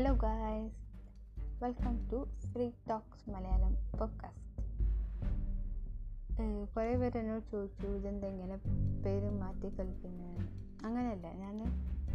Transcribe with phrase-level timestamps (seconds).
[0.00, 0.74] Hello guys
[1.64, 4.54] welcome to free talks Malayalam podcast
[6.76, 8.56] കുറേ പേര് എന്നോട് ചോദിച്ചു ഇതെന്താ ഇങ്ങനെ
[9.02, 10.48] പേര് മാറ്റി കളിക്കുന്നതാണ്
[10.86, 11.64] അങ്ങനെയല്ല ഞാൻ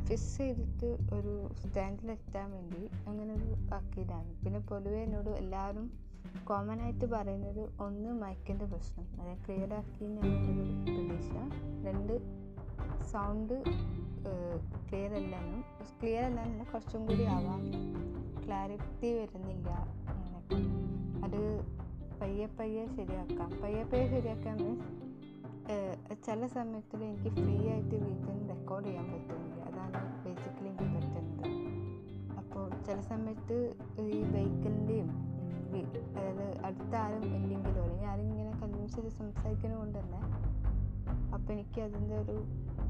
[0.05, 4.41] ഫിക്സ് ചെയ്തിട്ട് ഒരു സ്റ്റാൻഡിലെത്താൻ വേണ്ടി അങ്ങനെ ഒരു ആക്കിയതാണ്.
[4.45, 5.99] പിന്നെ പൊതുവേ എന്നോട് എല്ലാവരും
[6.43, 9.21] കോമൺ ആയിട്ട് പറയുന്നത് ഒന്ന് മയക്കിന്റെ പ്രശ്നം.
[9.21, 11.33] അതായത് ക്ലിയർ ആക്കി ഞാനൊരു പ്രതീക്ഷ.
[11.85, 12.45] രണ്ട്
[13.03, 13.63] സൗണ്ട്
[14.87, 15.61] ക്ലിയർ അല്ലെന്നും
[16.01, 17.63] ക്ലിയർ അല്ലെന്നല്ല കുറച്ചും കൂടി ആവാം.
[18.45, 19.69] ക്ലാരിറ്റി വരുന്നില്ല
[20.11, 20.59] അങ്ങനെയൊക്കെ
[21.25, 21.41] അത്
[22.21, 23.49] പയ്യെ പയ്യെ ശരിയാക്കാം.
[23.63, 24.91] പയ്യെ പയ്യെ ശരിയാക്കാൻ മീൻസ്
[26.25, 29.61] ചില സമയത്തിൽ എനിക്ക് ഫ്രീ ആയിട്ട് വീട്ടിൽ നിന്ന് റെക്കോർഡ് ചെയ്യാൻ പറ്റുന്നില്ല.
[29.69, 31.49] അതാണ് ബേസിക്കലി എനിക്ക് പറ്റുന്നത്.
[32.37, 33.57] അപ്പോൾ ചില സമയത്ത്
[33.99, 35.09] ഈ വെഹിക്കിളിന്റെയും
[36.17, 40.21] അതായത് അടുത്ത ആരും ഇല്ലെങ്കിലോ അല്ലെങ്കിൽ ആരും ഇങ്ങനെ കൺവിൻസ് ചെയ്ത് സംസാരിക്കുന്നത് കൊണ്ട് തന്നെ
[41.33, 42.37] അപ്പോൾ എനിക്ക് അതിന്റെ ഒരു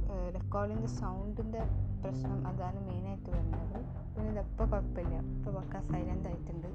[0.10, 1.60] റെക്കോർഡിന്റെ സൗണ്ടിന്റെ
[2.04, 3.86] പ്രശ്നം അതാണ് മെയിനായിട്ട് വരുന്നത്.
[4.16, 5.16] പിന്നെ ഇതെപ്പോൾ കുഴപ്പമില്ല.
[5.20, 6.68] ഇപ്പോൾ പക്ക സൈലന്റ് ആയിട്ടുണ്ട്.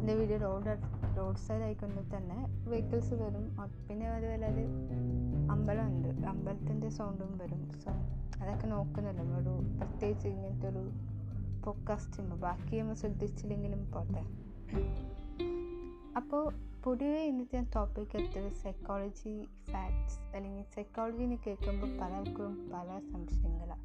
[0.00, 0.76] എന്റെ വീഡിയോ റോഡ്
[1.18, 3.56] റോഡ് സൈഡ് ആയിക്കൊണ്ട് തന്നെ വെഹിക്കിൾസ് വരും.
[3.88, 4.64] പിന്നെ അതുപോലെ അത്
[5.50, 7.70] അമ്പലമുണ്ട് അമ്പലത്തിന്റെ സൗണ്ടും വരും.
[7.70, 7.90] സോ
[8.42, 9.20] അതൊക്കെ നോക്കുന്നില്ല.
[9.20, 10.90] ഒരു പ്രത്യേകിച്ച് ഇങ്ങനത്തെ ഒരു
[11.64, 14.24] പോഡ്കാസ്റ്റ് ബാക്കി നമ്മൾ ശ്രദ്ധിച്ചില്ലെങ്കിലും പോട്ടെ.
[16.16, 23.82] അപ്പോൾ പൊതുവെ ഇന്നത്തെ ടോപ്പിക് എടുത്തത് സൈക്കോളജി ഫാക്ട്സ് അല്ലെങ്കിൽ സൈക്കോളജി എന്ന് കേൾക്കുമ്പോൾ പലർക്കും പല സംശയങ്ങളാണ്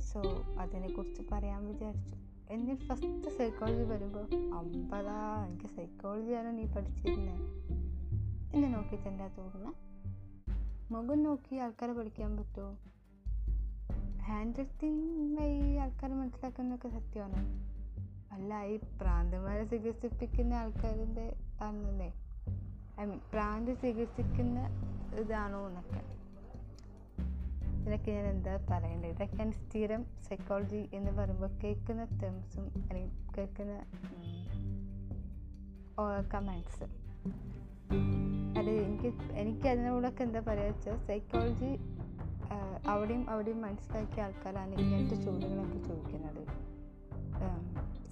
[0.00, 0.22] സോ
[0.60, 2.14] അതിനെക്കുറിച്ച് പറയാൻ വിചാരിച്ചു.
[2.50, 7.42] എന്നിൽ ഫസ്റ്റ് സൈക്കോളജി വരുമ്പോൾ അമ്പതാ എനിക്ക് സൈക്കോളജിയാണ് നീ പഠിച്ചിരുന്നത്
[8.54, 9.74] എന്നെ നോക്കിയിട്ട് എന്താ തോന്നുന്നത്
[10.92, 12.78] മുഖം നോക്കി ആൾക്കാരെ പഠിക്കാൻ പറ്റുമോ?
[14.22, 17.71] ഹാൻഡ് റൈറ്റിംഗ് വഴി ആൾക്കാരെ മനസ്സിലാക്കുന്നതൊക്കെ സത്യമാണ്?
[18.32, 21.26] അല്ല ഈ പ്രാന്തന്മാരെ ചികിത്സിപ്പിക്കുന്ന ആൾക്കാരിന്റെ
[21.66, 22.10] ആണെന്നേ
[23.00, 24.58] ഐ മീൻ പ്രാന്ത് ചികിത്സിക്കുന്ന
[25.20, 26.02] ഇതാണോ എന്നൊക്കെ.
[27.76, 33.74] ഇതിനൊക്കെ ഞാൻ എന്താ പറയേണ്ടത് ഇതൊക്കെയാണ് സ്ഥിരം സൈക്കോളജി എന്ന് പറയുമ്പോൾ കേൾക്കുന്ന ടേംസും അല്ലെങ്കിൽ കേൾക്കുന്ന
[36.32, 36.84] കമൻസ്
[38.58, 39.08] അത് എനിക്ക്
[39.42, 41.70] എനിക്ക് അതിനോടൊക്കെ എന്താ പറയുക വെച്ചാൽ സൈക്കോളജി
[42.92, 46.41] അവിടെയും അവിടെയും മനസ്സിലാക്കിയ ആൾക്കാരാണ് ഇങ്ങനത്തെ ചോദ്യങ്ങളൊക്കെ ചോദിക്കുന്നത്.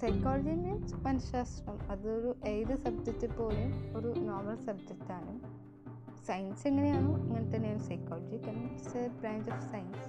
[0.00, 5.32] സൈക്കോളജി മീൻസ് മനഃശാസ്ത്രം അതൊരു ഏത് സബ്ജക്റ്റ് പോലും ഒരു നോർമൽ സബ്ജക്റ്റാണ്
[6.26, 10.08] സയൻസ് എങ്ങനെയാണോ അങ്ങനെ തന്നെയാണ് സൈക്കോളജി കാരണം it's a branch of science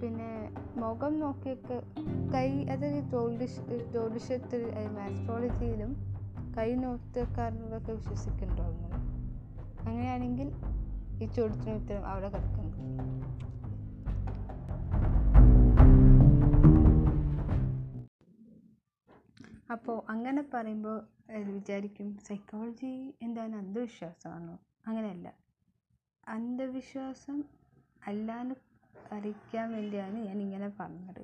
[0.00, 0.30] പിന്നെ
[0.76, 1.78] മുഖം നോക്കിയൊക്കെ
[2.34, 3.56] കൈ അത് ജ്യോതിഷ
[3.92, 4.64] ജ്യോതിഷത്തിൽ
[4.98, 5.92] ആസ്ട്രോളജിയിലും
[6.58, 8.98] കൈ നോട്ടക്കാരനൊക്കെ വിശ്വസിക്കുന്നുണ്ടോ അങ്ങനെ
[9.86, 10.48] അങ്ങനെയാണെങ്കിൽ
[11.22, 12.74] ഈ ചോദ്യത്തിന് ഉത്തരം അവിടെ കിടക്കുന്നു
[19.68, 20.98] അപ്പോൾ അങ്ങനെ പറയുമ്പോൾ
[21.48, 22.92] വിചാരിക്കും സൈക്കോളജി
[23.22, 24.54] എന്താണ് അന്ധവിശ്വാസമാണോ?
[24.86, 25.28] അങ്ങനെയല്ല.
[26.26, 27.38] അന്ധവിശ്വാസം
[28.06, 28.54] അല്ലാന്ന്
[29.12, 31.22] അറിയിക്കാൻ വേണ്ടിയാണ് ഞാൻ ഇങ്ങനെ പറഞ്ഞത്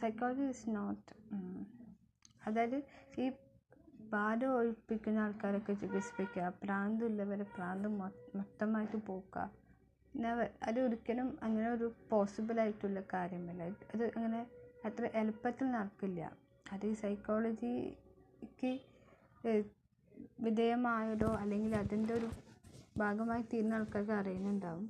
[0.00, 1.14] സൈക്കോളജി ഇസ് നോട്ട്
[2.42, 2.78] അതായത്
[3.18, 3.26] ഈ
[4.12, 7.88] ഭാരം ഒഴിപ്പിക്കുന്ന ആൾക്കാരൊക്കെ ചികിത്സിപ്പിക്കുക പ്രാന്തമുള്ളവരെ പ്രാന്ത്
[8.38, 9.44] മൊത്തമായിട്ട് പോക്കുക
[10.14, 13.62] നെവർ അത് ഒരിക്കലും അങ്ങനെ ഒരു പോസിബിൾ ആയിട്ടുള്ള കാര്യമല്ല.
[13.94, 14.40] അത് അങ്ങനെ
[14.84, 16.22] അത്ര എളുപ്പത്തിൽ നടക്കില്ല.
[16.72, 18.70] അത് സൈക്കോളജിക്ക്
[20.40, 22.28] വിധേയമായതോ അല്ലെങ്കിൽ അതിന്റെ ഒരു
[22.98, 24.86] ഭാഗമായി തീരുന്ന ആൾക്കാർക്ക് അറിയുന്നുണ്ടാവും.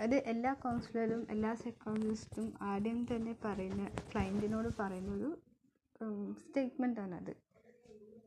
[0.00, 5.30] അത് എല്ലാ കൗൺസിലറും എല്ലാ സൈക്കോളജിസ്റ്റും ആദ്യം തന്നെ പറയുന്ന ക്ലയന്റിനോട് പറയുന്ന ഒരു
[6.42, 7.32] സ്റ്റേറ്റ്മെന്റ് അത്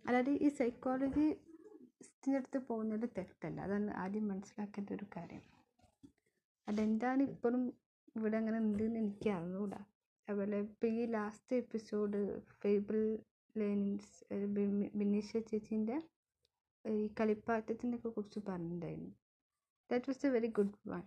[0.07, 1.25] അതായത് ഈ സൈക്കോളജി
[2.35, 3.57] അടുത്ത് പോകുന്നത് തെറ്റല്ല.
[3.61, 5.43] അതാണ് ആദ്യം മനസ്സിലാക്കേണ്ട ഒരു കാര്യം.
[6.67, 7.63] അതെന്താണ് ഇപ്പോഴും
[8.15, 9.79] ഇവിടെ അങ്ങനെ ഉണ്ടെന്ന് എനിക്ക് അറിഞ്ഞുകൂടാ.
[10.27, 12.19] അതുപോലെ ഇപ്പോൾ ഈ last episode
[12.61, 12.99] fable
[13.55, 14.13] learnings
[14.99, 15.97] Bineesha ചേച്ചീന്റെ
[16.85, 19.13] ഈ കളിപ്പാട്ടത്തിനെ ഒക്കെ കുറിച്ച് പറഞ്ഞിട്ടുണ്ടായിരുന്നു.
[19.89, 21.03] That was a very good one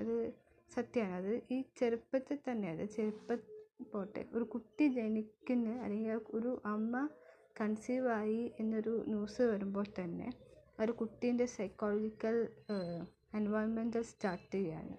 [0.00, 0.14] അത്
[0.70, 1.14] സത്യമാണ്.
[1.18, 3.38] അത് ഈ ചെറുപ്പത്തിൽ തന്നെ അത് ചെറുപ്പ
[3.92, 6.08] പോട്ടെ ഒരു കുട്ടി ജനിക്കുന്ന അല്ലെങ്കിൽ
[6.38, 6.94] ഒരു അമ്മ
[7.60, 10.28] കൺസീവ് ആയി എന്നൊരു ന്യൂസ് വരുമ്പോൾ തന്നെ
[10.78, 12.36] ഒരു കുട്ടീന്റെ സൈക്കോളജിക്കൽ
[13.38, 14.94] എൻവയോൺമെന്റൽ സ്റ്റാർട്ട് ചെയ്യാണ്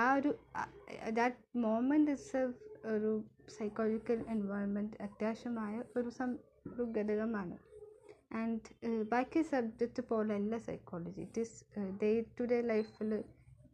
[0.00, 0.30] ആ ഒരു
[1.18, 2.58] ദാറ്റ് മോമെന്റ് ഇറ്റ്സെൽഫ്
[2.92, 3.10] ഒരു
[3.56, 6.30] സൈക്കോളജിക്കൽ എൻവയോൺമെന്റ് അത്യാവശ്യമായ ഒരു സം
[6.70, 7.56] ഒരു ഘടകമാണ്.
[8.40, 8.68] ആൻഡ്
[9.12, 11.56] ബാക്കി സബ്ജക്റ്റ് പോലെയല്ല psychology it is
[12.02, 13.10] day to day ലൈഫിൽ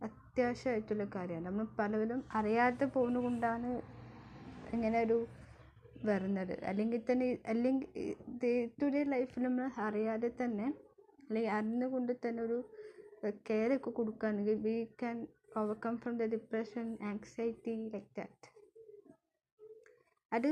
[0.09, 1.47] അത്യാവശ്യമായിട്ടുള്ള കാര്യമാണ്.
[1.49, 3.71] നമ്മൾ പലവരും അറിയാതെ പോകുന്നത് കൊണ്ടാണ്
[4.77, 5.19] ഇങ്ങനെ ഒരു
[6.09, 6.55] വരുന്നത്.
[6.71, 7.87] അല്ലെങ്കിൽ തന്നെ അല്ലെങ്കിൽ
[8.43, 10.67] ഡേ ടു ഡേ ലൈഫിൽ നമ്മൾ അറിയാതെ തന്നെ
[11.23, 12.59] അല്ലെങ്കിൽ അറിഞ്ഞുകൊണ്ട് തന്നെ ഒരു
[13.49, 15.17] കെയർ ഒക്കെ കൊടുക്കുകയാണെങ്കിൽ we can
[15.49, 18.49] overcome from the depression anxiety like that
[20.33, 20.49] അത്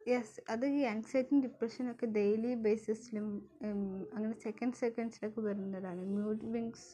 [0.00, 3.26] യെസ് അത് ഈ ആങ്സൈറ്റിയും ഡിപ്രഷനൊക്കെ ഡെയിലി ബേസിസിലും
[4.14, 6.02] അങ്ങനെ സെക്കൻഡ് സെക്കൻഡ്സിലൊക്കെ വരുന്നതാണ്.
[6.14, 6.86] Mood swings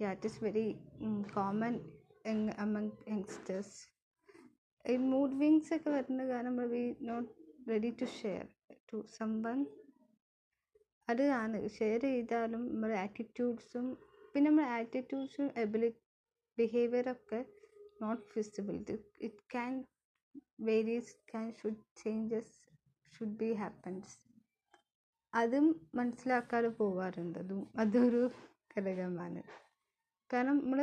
[0.00, 0.66] that is very
[1.36, 1.74] common
[2.64, 3.76] among youngsters
[4.84, 7.30] ഈ മൂഡ് വിങ്സ് ഒക്കെ വരുന്ന കാരണം we not
[7.70, 8.44] ready to share
[8.90, 9.60] to someone
[11.08, 11.58] അത് ആണ്.
[11.78, 13.86] ഷെയർ ചെയ്താലും നമ്മുടെ ആറ്റിറ്റ്യൂഡ്സും
[14.32, 15.48] പിന്നെ നമ്മുടെ ആറ്റിറ്റ്യൂഡ്സും
[16.58, 17.38] എബിലി ബിഹേവിയറൊക്കെ
[18.02, 18.92] നോട്ട് ഫിസിബിൾ ഇത്
[19.26, 19.72] it can
[20.68, 22.52] various can should changes
[23.12, 24.12] should be happens
[25.32, 25.66] അതും
[25.98, 28.22] മനസ്സിലാക്കാതെ പോകാറുണ്ട് അതും അതൊരു
[28.74, 29.42] ഘടകമാണ്.
[30.30, 30.80] കാരണം നമ്മൾ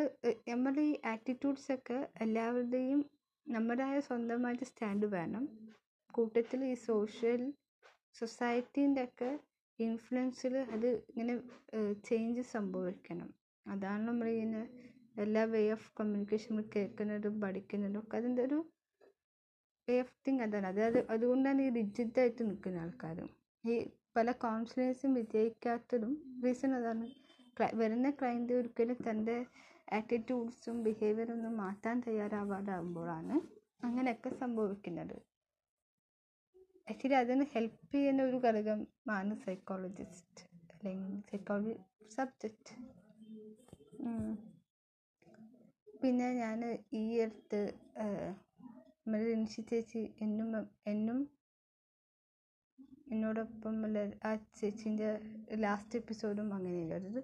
[0.50, 3.00] നമ്മുടെ ഈ ആറ്റിറ്റ്യൂഡ്സൊക്കെ എല്ലാവരുടെയും
[3.48, 5.46] നമ്മുടേതായ സ്വന്തമായിട്ട് സ്റ്റാൻഡ് വേണം.
[6.14, 7.42] കൂട്ടത്തിൽ ഈ സോഷ്യൽ
[8.20, 9.32] സൊസൈറ്റീന്റെ ഒക്കെ
[9.80, 11.36] ഇൻഫ്ലുവൻസിൽ അത് ഇങ്ങനെ
[12.10, 13.30] ചേഞ്ച് സംഭവിക്കണം.
[13.66, 14.64] അതാണ് നമ്മൾ ഇങ്ങനെ
[15.16, 18.60] എല്ലാ വേ ഓഫ് കമ്മ്യൂണിക്കേഷൻ കേൾക്കുന്നതും പഠിക്കുന്നതും ഒക്കെ അതിന്റെ ഒരു
[19.88, 20.68] വേ ഓഫ് തിങ് അതാണ്.
[20.68, 23.30] അതായത് അതുകൊണ്ടാണ് ഈ റിജിഡായിട്ട് നിൽക്കുന്ന ആൾക്കാരും
[23.64, 23.76] ഈ
[24.18, 26.14] പല കോൺഫിഡൻസും വിജയിക്കാത്തതും
[26.46, 27.08] റീസൺ അതാണ്.
[27.82, 29.38] വരുന്ന ക്ലയന്റ് ഒരിക്കലും തന്റെ
[29.94, 33.36] ആറ്റിറ്റ്യൂഡ്സും ബിഹേവിയറും ഒന്നും മാറ്റാൻ തയ്യാറാവാതാകുമ്പോഴാണ്
[33.84, 35.16] അങ്ങനെയൊക്കെ സംഭവിക്കുന്നത്.
[36.88, 40.44] ആക്ച്വലി അതിന് ഹെൽപ്പ് ചെയ്യുന്ന ഒരു ഘടകമാണ് സൈക്കോളജിസ്റ്റ്
[40.74, 41.76] അല്ലെങ്കിൽ സൈക്കോളജി
[42.16, 42.74] സബ്ജക്റ്റ്
[46.02, 46.60] പിന്നെ ഞാൻ
[47.00, 47.60] ഈ അടുത്ത്
[49.04, 50.50] നമ്മുടെ റിൻഷി ചേച്ചി എന്നും
[50.94, 51.20] എന്നും
[53.14, 55.08] എന്നോടൊപ്പം ഉള്ള ആ ചേച്ചീന്റെ
[55.64, 57.22] ലാസ്റ്റ് എപ്പിസോഡും അങ്ങനെയല്ല അതായത്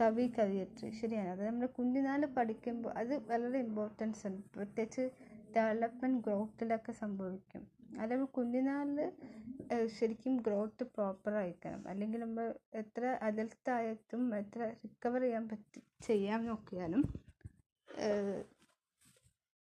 [0.00, 1.30] കവി കവിയത്രി ശരിയാണ്.
[1.34, 5.04] അത് നമ്മൾ കുഞ്ഞുനാൾ പഠിക്കുമ്പോൾ അത് വളരെ ഇമ്പോർട്ടൻസ് ഉണ്ട് പ്രത്യേകിച്ച്
[5.56, 7.62] ഡെവലപ്മെന്റ് ഗ്രോത്തിലൊക്കെ സംഭവിക്കും.
[8.02, 9.00] അല്ലെങ്കിൽ കുഞ്ഞുനാളിൽ
[9.96, 11.82] ശരിക്കും ഗ്രോത്ത് പ്രോപ്പർ ആയിരിക്കണം.
[11.90, 12.46] അല്ലെങ്കിൽ നമ്മൾ
[12.82, 17.02] എത്ര അഡൽട്ടായിട്ടും എത്ര റിക്കവർ ചെയ്യാൻ പറ്റി ചെയ്യാൻ നോക്കിയാലും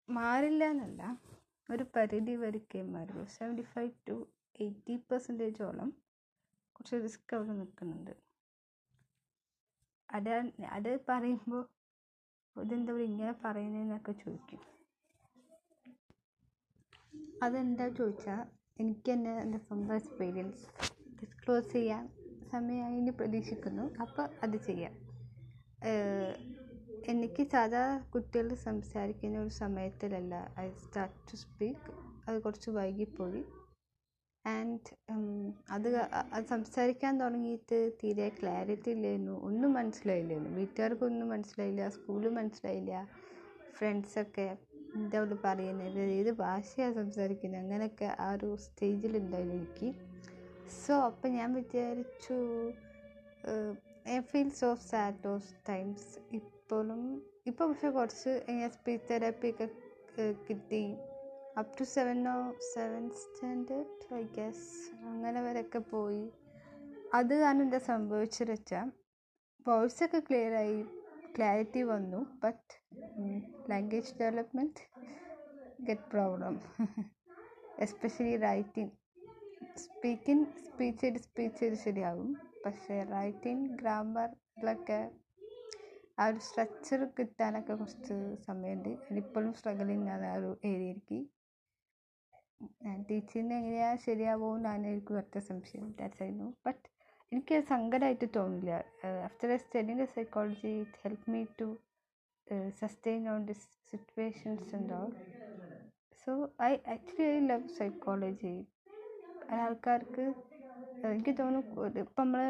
[0.09, 1.03] മാറില്ല എന്നല്ല
[1.69, 2.61] ഒരു പരിധി വരെ
[2.95, 4.17] മാറുള്ളൂ സെവന്റി ഫൈവ് ടു
[4.65, 5.91] എയ്റ്റി പെർസെന്റേജോളം
[6.77, 8.13] കുറച്ച് റിസ്ക് അവിടെ നിൽക്കുന്നുണ്ട്.
[10.09, 10.31] അത്
[10.77, 11.63] അത് പറയുമ്പോൾ
[12.57, 14.61] ഇതെന്താ ഇങ്ങനെ പറയുന്നതെന്നൊക്കെ ചോദിക്കും.
[17.45, 18.43] അതെന്താ ചോദിച്ചാൽ
[18.83, 20.63] എനിക്ക് തന്നെ എന്റെ സ്വന്തം എക്സ്പീരിയൻസ്
[21.21, 22.05] ഡിസ്ക്ലോസ് ചെയ്യാൻ
[22.53, 23.85] സമയമായി പ്രതീക്ഷിക്കുന്നു.
[24.05, 24.95] അപ്പോൾ അത് ചെയ്യാം.
[27.11, 27.83] എനിക്ക് സാധാ
[28.15, 30.35] കുട്ടികൾ സംസാരിക്കുന്ന ഒരു സമയത്തിലല്ല.
[30.61, 31.93] ഐ സ്റ്റാർട്ട് ടു സ്പീക്ക്
[32.29, 33.43] അത് കുറച്ച് വൈകിപ്പോയി.
[34.45, 34.91] ആൻഡ്
[35.71, 35.89] അത്
[36.37, 41.89] അത് സംസാരിക്കാൻ തുടങ്ങിയിട്ട് തീരെ ക്ലാരിറ്റി ഇല്ലായിരുന്നു ഒന്നും മനസ്സിലായില്ലായിരുന്നു വീട്ടുകാർക്കൊന്നും മനസ്സിലായില്ല.
[41.89, 42.95] സ്കൂൾ മനസ്സിലായില്ല.
[43.79, 44.47] ഫ്രണ്ട്സൊക്കെ
[44.97, 46.01] എന്താ അവൾ പറയുന്നത്?
[46.19, 49.91] ഏത് ഭാഷയാണ് സംസാരിക്കുന്നത് അങ്ങനെയൊക്കെ ആ ഒരു സ്റ്റേജിലുണ്ടായിരുന്നു എനിക്ക്.
[50.83, 52.37] സോ അപ്പം ഞാൻ വിചാരിച്ചു
[54.09, 56.09] I feel so sad those times
[56.63, 57.01] ഇപ്പോഴും
[57.47, 58.33] ഇപ്പോൾ പക്ഷെ കുറച്ച്
[58.75, 59.67] സ്പീച്ച് തെറാപ്പി ഒക്കെ
[60.49, 60.85] കിട്ടി.
[61.61, 62.35] അപ് ടു സെവനോ
[62.75, 64.69] സെവൻ സ്റ്റാൻഡേർഡ് ഐ ഗസ്
[65.11, 66.25] അങ്ങനെ വരെയൊക്കെ പോയി.
[67.15, 68.89] അത് കാരണം എന്താ സംഭവിച്ചത് വെച്ചാൽ
[69.67, 70.79] വോയിസൊക്കെ ക്ലിയറായി
[71.37, 72.21] ക്ലാരിറ്റി വന്നു.
[72.45, 72.73] But
[73.71, 74.83] language development
[75.89, 76.57] get problem
[77.87, 78.93] especially writing
[79.85, 82.31] speaking speech ചെയ്ത് സ്പീച്ച് ചെയ്ത് ശരിയാകും.
[82.67, 85.01] പക്ഷേ റൈറ്റിംഗ് ഗ്രാമറിലൊക്കെ
[86.23, 88.17] ആ ഒരു സ്ട്രക്ചർ കിട്ടാനൊക്കെ കുറച്ച്
[88.49, 88.91] സമയമുണ്ട്.
[89.23, 91.21] ഇപ്പോഴും സ്ട്രഗിളിങ് ആണ് ആ ഒരു ഏരിയയിലേക്ക്
[93.09, 94.01] ടീച്ചിങ് എങ്ങനെയാണ്
[94.57, 96.49] എന്നാണ് എനിക്ക് ഒറ്റ സംശയം വിചാരിച്ചായിരുന്നു.
[96.67, 96.85] ബട്ട്
[97.33, 98.73] എനിക്ക് സങ്കടമായിട്ട് തോന്നില്ല.
[99.29, 101.69] After സ്റ്റഡിന്റെ psychology it help me to
[102.83, 105.11] sustain on this situations and all
[106.23, 108.55] so I actually I love psychology
[109.63, 110.25] ആൾക്കാർക്ക്
[111.09, 112.43] എനിക്ക് തോന്നുന്നു ഇപ്പം നമ്മൾ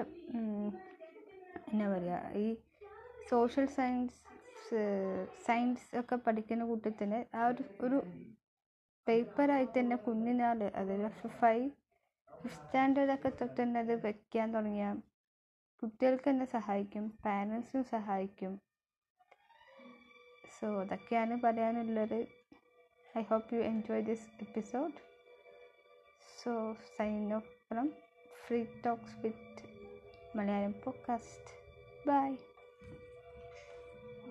[1.71, 2.47] എന്നാ പറയുക ഈ
[3.31, 4.23] സോഷ്യൽ സയൻസ്
[5.47, 8.03] സയൻസ് ഒക്കെ പഠിക്കുന്ന കൂട്ടത്തിന് ആ ഒരു ഒരു
[9.09, 11.71] പേപ്പറായിട്ട് തന്നെ കുഞ്ഞിനാൾ അതായത് ഫൈവ്
[12.43, 14.95] ഫിഫ്ത്ത് സ്റ്റാൻഡേർഡൊക്കെ തൊട്ട് തന്നെ അത് വയ്ക്കാൻ തുടങ്ങിയ
[15.83, 18.61] കുട്ടികൾക്ക് തന്നെ സഹായിക്കും പാരൻസിനും സഹായിക്കും.
[20.61, 22.27] സോ അതൊക്കെയാണ് പറയാനുള്ളത്.
[23.19, 24.93] I hope you enjoy this episode.
[26.43, 27.93] So sign off from
[28.47, 29.65] free talks with
[30.39, 31.51] Malayalam podcast.
[32.09, 32.52] Bye.